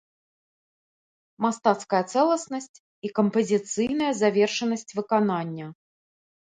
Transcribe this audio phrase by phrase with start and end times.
[1.45, 2.77] Мастацкая цэласнасць
[3.09, 5.73] і кампазіцыйная завершанасць выканання.